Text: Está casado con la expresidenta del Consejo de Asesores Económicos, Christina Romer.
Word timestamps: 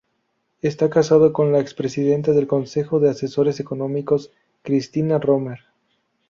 Está 0.63 0.89
casado 0.89 1.31
con 1.31 1.51
la 1.51 1.59
expresidenta 1.59 2.31
del 2.31 2.47
Consejo 2.47 2.99
de 2.99 3.11
Asesores 3.11 3.59
Económicos, 3.59 4.31
Christina 4.63 5.19
Romer. 5.19 5.59